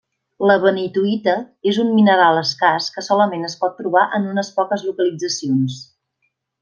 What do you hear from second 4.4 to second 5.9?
poques localitzacions.